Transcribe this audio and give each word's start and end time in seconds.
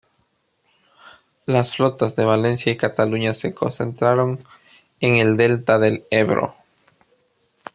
Las 1.45 1.73
flotas 1.75 2.15
de 2.15 2.25
Valencia 2.25 2.71
y 2.71 2.75
Cataluña 2.75 3.35
se 3.35 3.53
concentraron 3.53 4.39
en 4.99 5.17
el 5.17 5.37
Delta 5.37 5.77
del 5.77 6.05
Ebro. 6.09 6.55